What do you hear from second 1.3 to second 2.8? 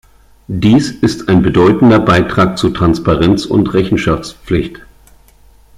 bedeutender Beitrag zu